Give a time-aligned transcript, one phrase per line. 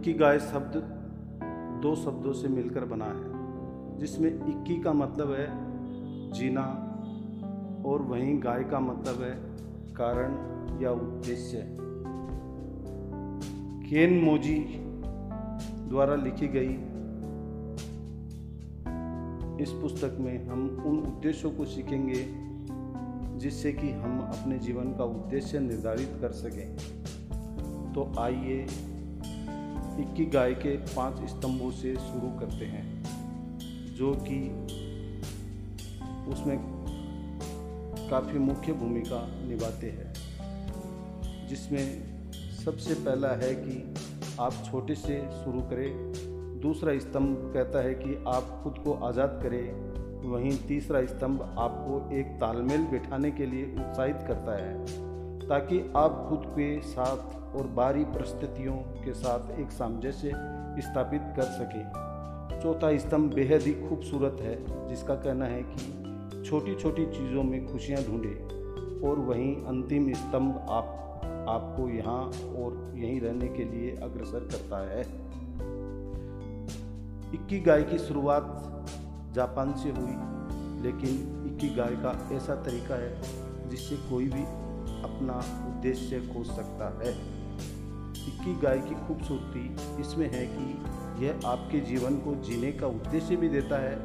[0.00, 0.76] इक्की गाय शब्द
[1.82, 6.62] दो शब्दों से मिलकर बना है, जिसमें इक्की का मतलब है जीना
[7.86, 9.32] और वहीं गाय का मतलब है
[9.92, 10.36] कारण
[10.82, 11.64] या उद्देश्य।
[13.90, 14.58] केन मोजी
[15.90, 16.72] द्वारा लिखी गई
[19.62, 22.26] इस पुस्तक में हम उन उद्देश्यों को सीखेंगे,
[23.38, 26.76] जिससे कि हम अपने जीवन का उद्देश्य निर्धारित कर सकें।
[27.92, 28.66] तो आइए
[30.00, 32.84] इक्की गाय के पाँच स्तंभों से शुरू करते हैं,
[33.94, 34.38] जो कि
[36.30, 36.58] उसमें
[38.10, 41.84] काफ़ी मुख्य भूमिका निभाते हैं। जिसमें
[42.64, 43.94] सबसे पहला है कि
[44.40, 50.30] आप छोटे से शुरू करें। दूसरा स्तंभ कहता है कि आप खुद को आज़ाद करें।
[50.30, 54.74] वहीं तीसरा स्तंभ आपको एक तालमेल बिठाने के लिए उत्साहित करता है,
[55.48, 60.30] ताकि आप खुद के साथ और बाहरी परिस्थितियों के साथ एक सामंजस्य
[60.78, 67.06] स्थापित कर सकें। चौथा स्तंभ बेहद ही खूबसूरत है, जिसका कहना है कि छोटी छोटी
[67.06, 70.96] चीज़ों में खुशियाँ ढूंढें और वहीं अंतिम स्तंभ आप,
[71.48, 72.22] आपको यहाँ
[72.56, 75.00] और यहीं रहने के लिए अग्रसर करता है।
[77.34, 78.86] इक्की गाय की शुरुआत
[79.34, 80.16] जापान से हुई,
[80.82, 84.42] लेकिन इक्की गाय का ऐसा तरीका है जिससे कोई भी
[85.02, 85.36] अपना
[85.68, 87.39] उद्देश्य खोज सकता है।
[88.30, 89.64] इक्की गाय की खूबसूरती
[90.00, 93.96] इसमें है कि यह आपके जीवन को जीने का उद्देश्य भी देता है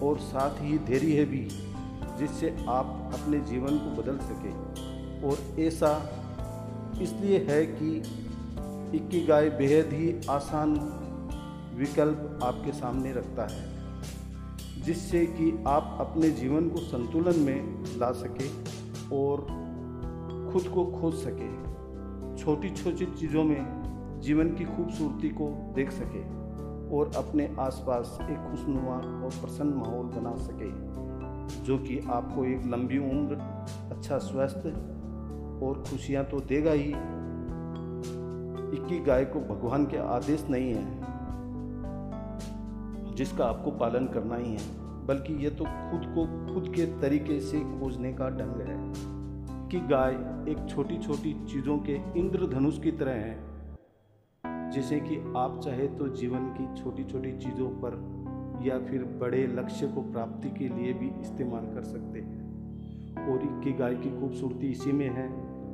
[0.00, 1.48] और साथ ही धैर्य है भी,
[2.18, 4.52] जिससे आप अपने जीवन को बदल सके।
[5.28, 5.92] और ऐसा
[7.02, 7.90] इसलिए है कि
[8.96, 10.74] इक्की गाय बेहद ही आसान
[11.76, 13.64] विकल्प आपके सामने रखता है,
[14.82, 18.48] जिससे कि आप अपने जीवन को संतुलन में ला सके
[19.16, 19.46] और
[20.52, 21.50] खुद को खोज सके।
[22.38, 26.22] छोटी छोटी चीज़ों में जीवन की खूबसूरती को देख सके
[26.96, 30.70] और अपने आसपास एक खुशनुमा और प्रसन्न माहौल बना सके,
[31.64, 33.36] जो कि आपको एक लंबी उम्र
[33.90, 34.70] अच्छा स्वास्थ्य
[35.66, 36.92] और खुशियाँ तो देगा ही।
[38.72, 40.84] इक्की गाय को भगवान के आदेश नहीं है,
[43.14, 44.60] जिसका आपको पालन करना ही है,
[45.06, 49.11] बल्कि ये तो खुद को खुद के तरीके से खोजने का ढंग है।
[49.72, 50.12] कि गाय
[50.50, 56.48] एक छोटी छोटी चीज़ों के इंद्रधनुष की तरह है। जैसे कि आप चाहे तो जीवन
[56.48, 57.96] की छोटी छोटी चीज़ों पर
[58.66, 63.72] या फिर बड़े लक्ष्य को प्राप्ति के लिए भी इस्तेमाल कर सकते हैं। और की
[63.72, 65.28] गाय की खूबसूरती इसी में है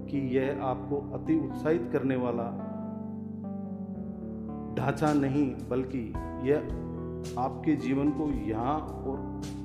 [0.06, 2.46] कि यह आपको अति उत्साहित करने वाला
[4.78, 6.04] ढांचा नहीं, बल्कि
[6.48, 6.58] यह
[7.38, 9.18] आपके जीवन को यहाँ और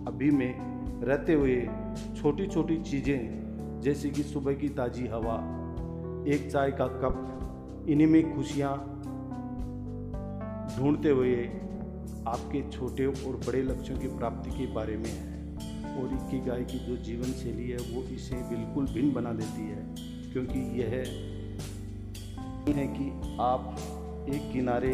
[0.07, 0.53] अभी में
[1.03, 1.61] रहते हुए
[2.15, 3.42] छोटी छोटी चीज़ें
[3.83, 5.35] जैसे कि सुबह की ताज़ी हवा,
[6.27, 8.75] एक चाय का कप, इन्हीं में खुशियाँ
[10.77, 11.35] ढूंढते हुए
[12.27, 15.31] आपके छोटे और बड़े लक्ष्यों की प्राप्ति के बारे में है।
[15.97, 19.95] और इक्की गाय की जो जीवन शैली है, वो इसे बिल्कुल भिन्न बना देती है,
[20.33, 23.75] क्योंकि यह है कि आप
[24.29, 24.93] एक किनारे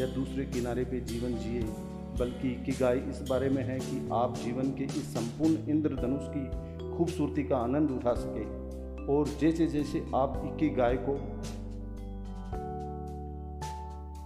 [0.00, 1.62] या दूसरे किनारे पे जीवन जिए,
[2.18, 6.69] बल्कि की गाय इस बारे में है कि आप जीवन के इस संपूर्ण इंद्रधनुष की
[7.00, 8.42] खूबसूरती का आनंद उठा सके।
[9.12, 11.14] और जैसे जैसे आप इक्की गाय को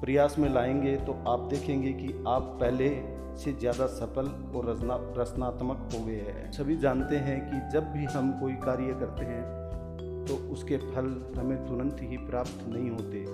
[0.01, 2.89] प्रयास में लाएँगे तो आप देखेंगे कि आप पहले
[3.37, 4.27] से ज़्यादा सफल
[4.57, 8.95] और रचना, रचनात्मक हो गए हैं। सभी जानते हैं कि जब भी हम कोई कार्य
[9.01, 9.43] करते हैं
[10.27, 11.09] तो उसके फल
[11.39, 13.25] हमें तुरंत ही प्राप्त नहीं होते।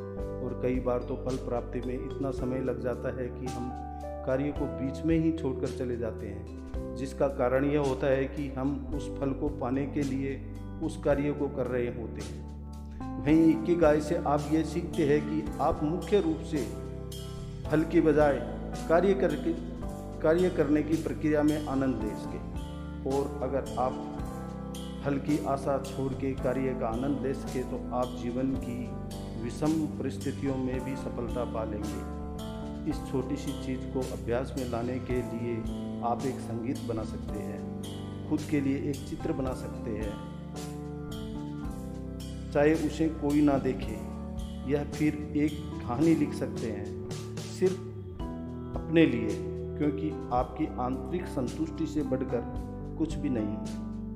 [0.41, 3.71] और कई बार तो फल प्राप्ति में इतना समय लग जाता है कि हम
[4.27, 8.49] कार्य को बीच में ही छोड़कर चले जाते हैं, जिसका कारण यह होता है कि
[8.49, 10.41] हम उस फल को पाने के लिए
[10.83, 12.49] उस कार्य को कर रहे होते हैं।
[13.25, 16.65] वहीं इक्की गाय से आप ये सीखते हैं कि आप मुख्य रूप से
[17.71, 18.39] फल की बजाय
[18.89, 19.53] कार्य करके,
[20.23, 22.49] कार्य करने की प्रक्रिया में आनंद ले सके।
[23.11, 24.07] और अगर आप
[25.05, 28.79] फल की आशा छोड़ के कार्य का आनंद ले सके तो आप जीवन की
[29.45, 32.20] विषम परिस्थितियों में भी सफलता पा लेंगे।
[32.89, 35.57] इस छोटी सी चीज़ को अभ्यास में लाने के लिए
[36.05, 37.61] आप एक संगीत बना सकते हैं,
[38.29, 40.13] खुद के लिए एक चित्र बना सकते हैं।
[42.53, 43.99] चाहे उसे कोई ना देखे
[44.73, 47.09] या फिर एक कहानी लिख सकते हैं,
[47.59, 47.81] सिर्फ़
[48.79, 49.29] अपने लिए,
[49.79, 52.43] क्योंकि आपकी आंतरिक संतुष्टि से बढ़कर
[52.99, 53.57] कुछ भी नहीं।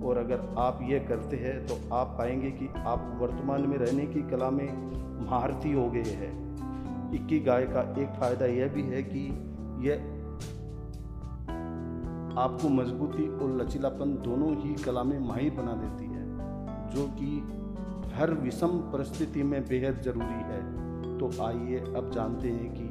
[0.02, 4.22] और अगर आप यह करते हैं तो आप पाएँगे कि आप वर्तमान में रहने की
[4.30, 4.68] कला में
[5.26, 6.32] महारती हो गए हैं।
[7.14, 9.26] इक्की गाय का एक फ़ायदा यह भी है कि
[9.88, 10.10] यह
[12.38, 16.24] आपको मजबूती और लचीलापन दोनों ही कला में माहिर बना देती है,
[16.90, 17.60] जो कि
[18.14, 20.84] हर विषम परिस्थिति में बेहद ज़रूरी है।
[21.18, 22.88] तो आइए अब जानते हैं कि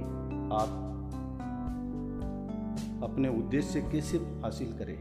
[0.55, 0.79] आप
[3.03, 4.97] अपने उद्देश्य कैसे हासिल करें।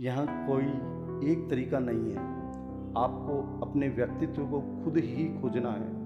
[0.00, 0.66] यहाँ कोई
[1.32, 2.28] एक तरीका नहीं है।
[2.98, 5.99] आपको अपने व्यक्तित्व को खुद ही खोजना है।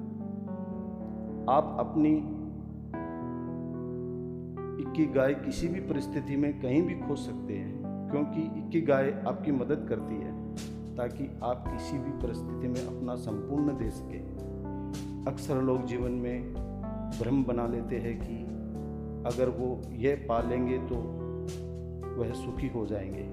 [1.51, 2.17] आप अपनी
[4.83, 9.53] इक्की गाय किसी भी परिस्थिति में कहीं भी खोज सकते हैं, क्योंकि इक्की गाय आपकी
[9.53, 10.57] मदद करती है,
[10.97, 14.19] ताकि आप किसी भी परिस्थिति में अपना संपूर्ण दे सके।
[15.31, 16.55] अक्सर लोग जीवन में
[17.21, 18.43] भ्रम बना लेते हैं कि
[19.27, 20.95] अगर वो यह पा लेंगे तो
[22.21, 23.29] वह सुखी हो जाएँगे।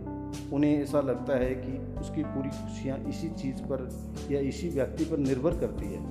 [0.56, 3.90] उन्हें ऐसा लगता है कि उसकी पूरी खुशियाँ इसी चीज़ पर
[4.32, 6.02] या इसी व्यक्ति पर निर्भर करती है,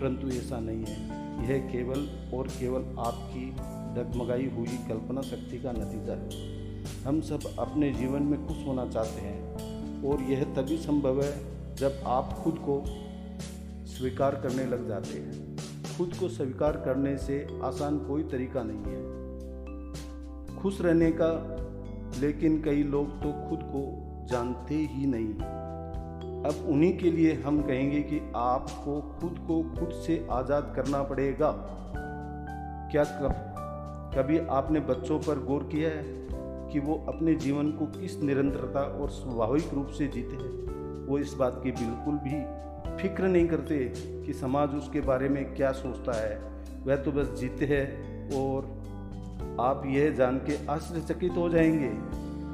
[0.00, 3.50] परंतु ऐसा नहीं है। यह केवल और केवल आपकी
[3.94, 6.28] डगमगाई हुई कल्पना शक्ति का नतीजा है।
[7.04, 11.32] हम सब अपने जीवन में खुश होना चाहते हैं और यह तभी संभव है
[11.74, 12.82] जब आप खुद को
[13.86, 15.56] स्वीकार करने लग जाते हैं।
[15.98, 19.02] खुद को स्वीकार करने से आसान कोई तरीका नहीं है।
[20.56, 21.30] खुश रहने का,
[22.20, 23.82] लेकिन कई लोग तो खुद को
[24.30, 25.34] जानते ही नहीं।
[26.44, 31.50] अब उन्हीं के लिए हम कहेंगे कि आपको खुद को खुद से आज़ाद करना पड़ेगा।
[32.92, 33.04] क्या
[34.16, 36.02] कभी आपने बच्चों पर गौर किया है
[36.72, 40.52] कि वो अपने जीवन को किस निरंतरता और स्वाभाविक रूप से जीते हैं?
[41.06, 42.64] वो इस बात की बिल्कुल भी
[43.02, 43.92] फ़िक्र नहीं करते
[44.26, 46.38] कि समाज उसके बारे में क्या सोचता है।
[46.84, 48.64] वह तो बस जीते हैं और
[49.60, 51.90] आप यह जान के आश्चर्यचकित हो जाएँगे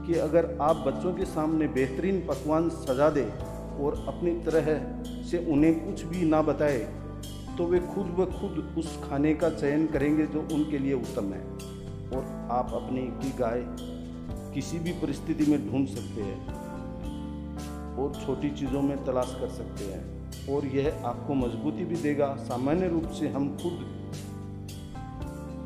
[0.06, 4.66] कि अगर आप बच्चों के सामने बेहतरीन पकवान सजा दें और अपनी तरह
[5.24, 6.78] से उन्हें कुछ भी ना बताए
[7.58, 11.42] तो वे खुद ब खुद उस खाने का चयन करेंगे जो उनके लिए उत्तम है।
[12.10, 13.64] और आप अपनी की गाय
[14.54, 16.38] किसी भी परिस्थिति में ढूंढ सकते हैं
[17.96, 20.02] और छोटी चीज़ों में तलाश कर सकते हैं।
[20.48, 23.84] और यह आपको मजबूती भी देगा। सामान्य रूप से हम खुद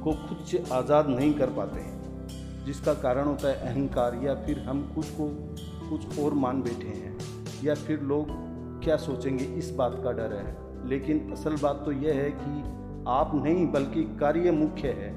[0.04, 4.58] को खुद से आज़ाद नहीं कर पाते हैं, जिसका कारण होता है अहंकार या फिर
[4.60, 5.28] हम खुद को
[5.88, 7.12] कुछ और मान बैठे हैं।
[7.62, 8.26] या फिर लोग
[8.84, 12.62] क्या सोचेंगे, इस बात का डर है। लेकिन असल बात तो यह है कि
[13.10, 15.12] आप नहीं, बल्कि कार्य मुख्य है।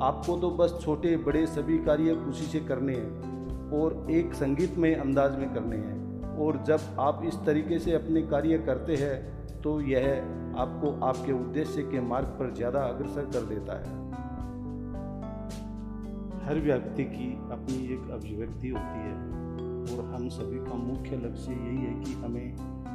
[0.00, 5.36] आपको तो बस छोटे, बड़े सभी कार्य खुशी से करने हैं और एक संगीतमय अंदाज
[5.38, 6.02] में करने हैं।
[6.38, 10.06] और जब आप इस तरीके से अपने कार्य करते हैं तो यह
[10.58, 14.02] आपको आपके उद्देश्य के मार्ग पर ज़्यादा अग्रसर कर देता है।
[16.44, 19.53] हर व्यक्ति की अपनी एक अभिव्यक्ति होती है।
[19.84, 22.52] और हम सभी का मुख्य लक्ष्य यही है कि हमें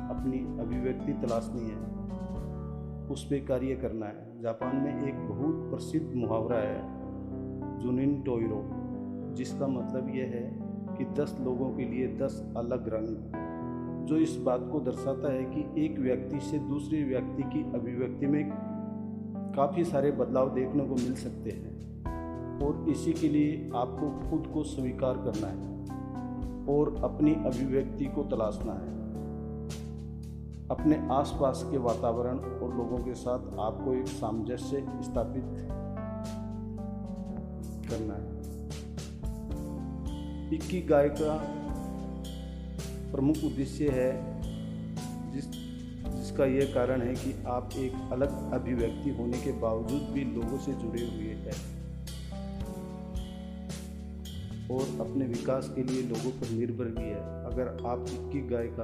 [0.10, 2.00] अपनी अभिव्यक्ति तलाशनी है।
[3.10, 6.82] उस पर कार्य करना है। जापान में एक बहुत प्रसिद्ध मुहावरा है,
[7.80, 8.70] जुनिन टोयरो
[9.34, 10.60] जिसका मतलब यह है
[10.98, 13.32] कि दस लोगों के लिए दस अलग रंग
[14.08, 18.52] जो इस बात को दर्शाता है कि एक व्यक्ति से दूसरे व्यक्ति की अभिव्यक्ति में
[19.56, 21.80] काफ़ी सारे बदलाव देखने को मिल सकते हैं।
[22.60, 25.70] और इसी के लिए आपको खुद को स्वीकार करना है।
[26.70, 29.00] और अपनी अभिव्यक्ति को तलाशना है।
[30.70, 35.44] अपने आसपास के वातावरण और लोगों के साथ आपको एक सामंजस्य स्थापित
[37.90, 38.40] करना है।
[40.54, 41.56] इक्की गाय का
[43.12, 44.42] प्रमुख उद्देश्य है,
[45.32, 45.46] जिस,
[46.16, 50.74] जिसका यह कारण है कि आप एक अलग अभिव्यक्ति होने के बावजूद भी लोगों से
[50.74, 51.79] जुड़े हुए हैं।
[54.72, 58.84] और अपने विकास के लिए लोगों पर निर्भर भी है। अगर आप इक्की गाय का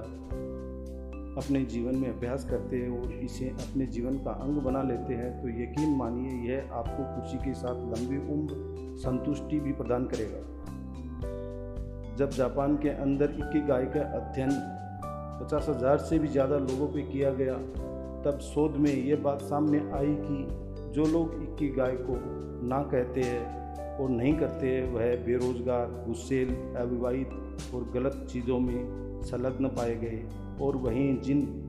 [1.36, 5.32] अपने जीवन में अभ्यास करते हैं और इसे अपने जीवन का अंग बना लेते हैं
[5.42, 10.42] तो यकीन मानिए, यह आपको खुशी के साथ लंबी उम्र संतुष्टि भी प्रदान करेगा।
[12.16, 14.52] जब जापान के अंदर इक्की गाय का अध्ययन
[15.40, 17.54] पचास हज़ार से भी ज़्यादा लोगों पे किया गया,
[18.24, 22.16] तब शोध में ये बात सामने आई कि जो लोग इक्की गाय को
[22.68, 23.44] ना कहते हैं
[24.00, 27.30] और नहीं करते वह बेरोजगार, गुस्सेल, अविवाहित
[27.76, 30.24] और गलत चीज़ों में संलग्न पाए गए।
[30.62, 31.62] और वहीं जिन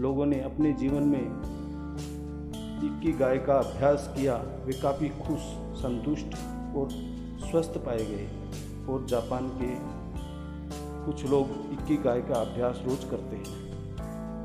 [0.00, 1.24] लोगों ने अपने जीवन में
[2.84, 5.40] इक्की गाय का अभ्यास किया, वे काफ़ी खुश,
[5.80, 6.26] संतुष्ट
[6.76, 6.88] और
[7.50, 8.28] स्वस्थ पाए गए।
[8.88, 10.00] और जापान के
[11.06, 13.70] कुछ लोग इक्की गाय का अभ्यास रोज करते हैं।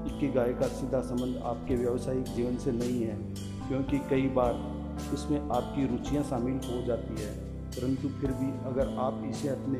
[0.06, 3.16] इक्की गाय का सीधा संबंध आपके व्यावसायिक जीवन से नहीं है,
[3.68, 4.54] क्योंकि कई बार
[5.14, 7.34] इसमें आपकी रुचियाँ शामिल हो जाती है।
[7.70, 9.80] परंतु फिर भी अगर आप इसे अपने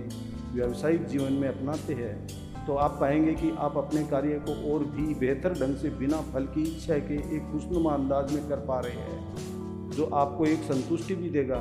[0.54, 5.14] व्यावसायिक जीवन में अपनाते हैं तो आप पाएँगे कि आप अपने कार्य को और भी
[5.16, 8.94] बेहतर ढंग से बिना फल की इच्छा के एक खुशनुमा अंदाज में कर पा रहे
[8.94, 11.60] हैं, जो आपको एक संतुष्टि भी देगा।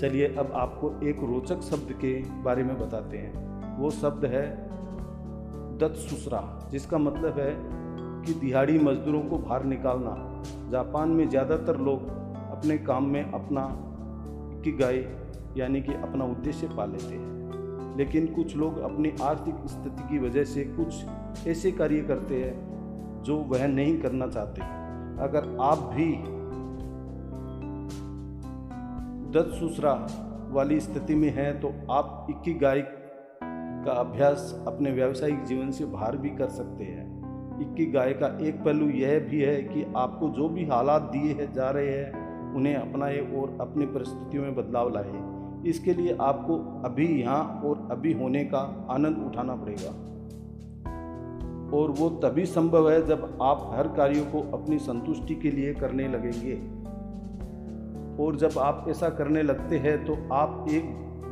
[0.00, 4.44] चलिए अब आपको एक रोचक शब्द के बारे में बताते हैं। वो शब्द है
[5.78, 7.50] दत्त सुसरा जिसका मतलब है
[8.26, 10.42] कि दिहाड़ी मजदूरों को बाहर निकालना।
[10.74, 12.08] जापान में ज़्यादातर लोग
[12.52, 13.66] अपने काम में अपना
[14.78, 14.96] गाय
[15.56, 20.44] यानी कि अपना उद्देश्य पा लेते हैं। लेकिन कुछ लोग अपनी आर्थिक स्थिति की वजह
[20.44, 24.62] से कुछ ऐसे कार्य करते हैं जो वह नहीं करना चाहते।
[25.22, 26.10] अगर आप भी
[29.32, 29.94] दत सुसरा
[30.50, 36.16] वाली स्थिति में हैं तो आप इक्की गाय का अभ्यास अपने व्यावसायिक जीवन से बाहर
[36.16, 37.23] भी कर सकते हैं।
[37.60, 41.52] इक्की गाय का एक पहलू यह भी है कि आपको जो भी हालात दिए है,
[41.52, 45.12] जा रहे हैं, उन्हें अपनाए और अपनी परिस्थितियों में बदलाव लाए।
[45.68, 49.92] इसके लिए आपको अभी यहाँ और अभी होने का आनंद उठाना पड़ेगा।
[51.76, 56.08] और वो तभी संभव है जब आप हर कार्यों को अपनी संतुष्टि के लिए करने
[56.08, 56.84] लगेंगे।
[58.24, 60.84] और जब आप ऐसा करने लगते हैं तो आप एक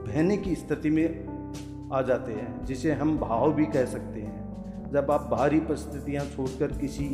[0.08, 1.32] बहने की स्थिति में
[1.92, 4.41] आ जाते हैं, जिसे हम भाव भी कह सकते हैं।
[4.92, 7.08] जब आप बाहरी परिस्थितियाँ छोड़कर किसी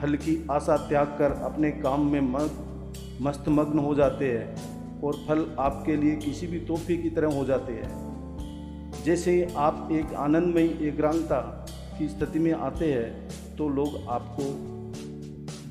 [0.00, 2.50] फल की आशा त्याग कर अपने काम में मग,
[3.22, 7.44] मस्त मग्न हो जाते हैं और फल आपके लिए किसी भी तोहफे की तरह हो
[7.44, 8.04] जाते हैं।
[9.04, 11.66] जैसे आप एक आनंदमयी एकांतता
[11.98, 14.42] की स्थिति में आते हैं तो लोग आपको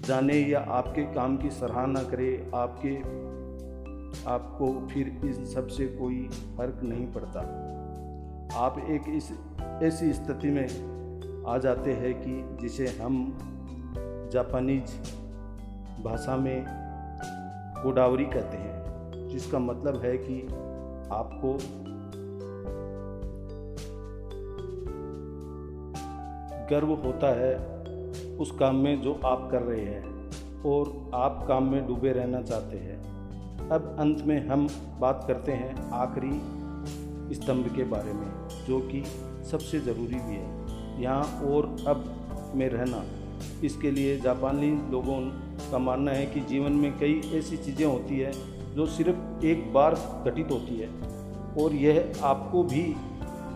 [0.08, 2.98] जाने या आपके काम की सराहना करें। आपके,
[4.30, 7.40] आपको फिर इन सबसे कोई फ़र्क नहीं पड़ता।
[8.56, 9.32] आप एक इस,
[9.84, 10.93] ऐसी स्थिति में
[11.48, 13.38] आ जाते हैं कि जिसे हम
[14.34, 14.92] जापानीज
[16.04, 16.66] भाषा में
[17.84, 20.42] गोदावरी कहते हैं, जिसका मतलब है कि
[21.12, 21.54] आपको
[26.70, 27.56] गर्व होता है
[28.38, 32.78] उस काम में जो आप कर रहे हैं और आप काम में डूबे रहना चाहते
[32.78, 34.68] हैं। अब अंत में हम
[35.00, 36.32] बात करते हैं आखिरी
[37.36, 39.04] स्तंभ के बारे में, जो कि
[39.52, 40.62] सबसे ज़रूरी भी है।
[41.00, 43.04] यहाँ और अब में रहना।
[43.64, 45.20] इसके लिए जापानी लोगों
[45.72, 48.32] का मानना है कि जीवन में कई ऐसी चीज़ें होती है
[48.76, 49.96] जो सिर्फ़ एक बार
[50.26, 50.90] घटित होती है
[51.64, 52.84] और यह आपको भी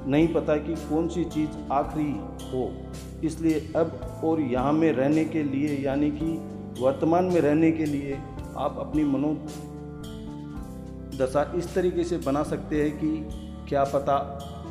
[0.07, 2.11] नहीं पता कि कौन सी चीज़ आखिरी
[2.51, 2.71] हो।
[3.23, 6.25] इसलिए अब और यहाँ में रहने के लिए, यानी कि
[6.81, 8.19] वर्तमान में रहने के लिए,
[8.57, 9.33] आप अपनी मनो
[11.17, 13.09] दशा इस तरीके से बना सकते हैं कि
[13.69, 14.17] क्या पता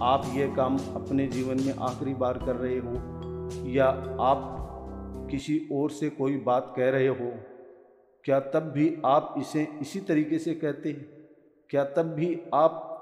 [0.03, 2.93] आप ये काम अपने जीवन में आखिरी बार कर रहे हो,
[3.69, 3.87] या
[4.21, 4.53] आप
[5.31, 7.33] किसी और से कोई बात कह रहे हो,
[8.25, 11.07] क्या तब भी आप इसे इसी तरीके से कहते हैं?
[11.71, 12.93] क्या तब भी आप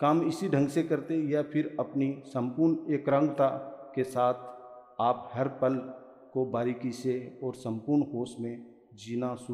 [0.00, 3.48] काम इसी ढंग से करते या फिर अपनी संपूर्ण एकांकता
[3.94, 4.34] के साथ
[5.00, 5.74] आप हर पल
[6.32, 9.46] को बारीकी से और संपूर्ण होश में जीना शुरू